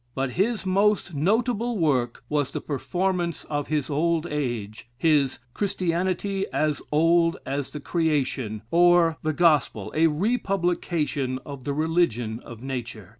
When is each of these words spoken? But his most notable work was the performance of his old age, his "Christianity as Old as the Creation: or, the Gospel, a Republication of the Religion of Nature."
But 0.15 0.31
his 0.31 0.65
most 0.65 1.13
notable 1.13 1.77
work 1.77 2.23
was 2.27 2.49
the 2.49 2.59
performance 2.59 3.43
of 3.43 3.67
his 3.67 3.87
old 3.87 4.25
age, 4.25 4.89
his 4.97 5.37
"Christianity 5.53 6.47
as 6.51 6.81
Old 6.91 7.37
as 7.45 7.69
the 7.69 7.79
Creation: 7.79 8.63
or, 8.71 9.19
the 9.21 9.31
Gospel, 9.31 9.93
a 9.95 10.07
Republication 10.07 11.37
of 11.45 11.65
the 11.65 11.73
Religion 11.75 12.39
of 12.39 12.63
Nature." 12.63 13.09